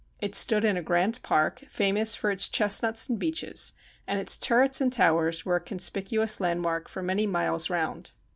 It 0.19 0.33
stood 0.33 0.65
in 0.65 0.77
a 0.77 0.81
grand 0.81 1.21
park, 1.21 1.59
famous 1.67 2.15
for 2.15 2.31
its 2.31 2.49
chestnuts 2.49 3.07
and 3.07 3.19
beeches, 3.19 3.73
and 4.07 4.19
its 4.19 4.35
turrets 4.35 4.81
and 4.81 4.91
towers 4.91 5.45
were 5.45 5.57
a 5.57 5.61
conspicuous 5.61 6.39
landmark 6.41 6.87
for 6.89 7.03
many 7.03 7.27
miles 7.27 7.69
round. 7.69 8.09